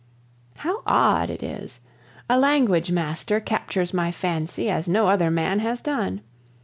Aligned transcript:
How 0.55 0.81
odd 0.87 1.29
it 1.29 1.43
is! 1.43 1.79
A 2.27 2.39
language 2.39 2.89
master 2.91 3.39
captures 3.39 3.93
my 3.93 4.09
fancy 4.11 4.67
as 4.67 4.87
no 4.87 5.07
other 5.07 5.29
man 5.29 5.59
has 5.59 5.79
done. 5.79 6.21